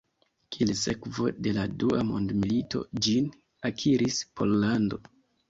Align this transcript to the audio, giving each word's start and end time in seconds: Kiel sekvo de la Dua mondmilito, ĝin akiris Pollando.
Kiel 0.53 0.69
sekvo 0.77 1.27
de 1.47 1.53
la 1.57 1.65
Dua 1.83 1.99
mondmilito, 2.13 2.83
ĝin 3.09 3.29
akiris 3.71 4.19
Pollando. 4.43 5.01